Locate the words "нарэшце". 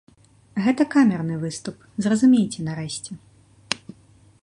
2.69-3.21